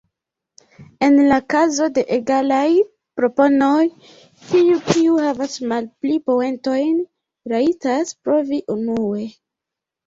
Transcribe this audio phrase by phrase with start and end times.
[1.07, 2.63] En la kazo de egalaj
[3.21, 3.83] proponoj,
[4.49, 6.99] tiu kiu havas malpli poentojn
[7.55, 9.27] rajtas provi unue.